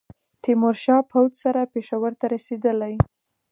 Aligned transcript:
تېمورشاه 0.43 1.01
پوځ 1.11 1.31
سره 1.43 1.61
پېښور 1.73 2.11
ته 2.19 2.25
رسېدلی. 2.33 2.93